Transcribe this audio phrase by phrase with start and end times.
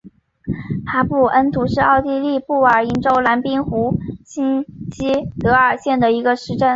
[0.87, 6.67] 哈布图恩是奥地利布尔根兰州滨湖新锡德尔县的一个市镇。